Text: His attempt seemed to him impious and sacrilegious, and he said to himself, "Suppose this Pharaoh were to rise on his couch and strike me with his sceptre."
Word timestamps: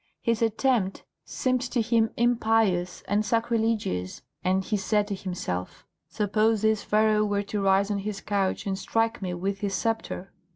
His 0.23 0.41
attempt 0.41 1.03
seemed 1.25 1.61
to 1.61 1.79
him 1.79 2.09
impious 2.17 3.03
and 3.03 3.23
sacrilegious, 3.23 4.23
and 4.43 4.63
he 4.65 4.75
said 4.75 5.07
to 5.09 5.13
himself, 5.13 5.85
"Suppose 6.07 6.63
this 6.63 6.81
Pharaoh 6.81 7.23
were 7.23 7.43
to 7.43 7.61
rise 7.61 7.91
on 7.91 7.99
his 7.99 8.19
couch 8.19 8.65
and 8.65 8.75
strike 8.79 9.21
me 9.21 9.35
with 9.35 9.59
his 9.59 9.75
sceptre." 9.75 10.33